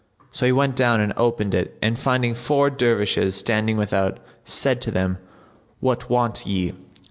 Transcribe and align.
So 0.31 0.47
he 0.47 0.51
went 0.51 0.75
down 0.75 0.99
and 0.99 1.13
opened 1.15 1.53
it 1.53 1.77
and 1.79 1.95
finding 1.95 2.33
four 2.33 2.71
Dervishes 2.71 3.35
standing 3.35 3.77
without, 3.77 4.17
said 4.43 4.81
to 4.81 4.89
them, 4.89 5.19
"What 5.79 6.09
want 6.09 6.43
ye?" 6.43 6.73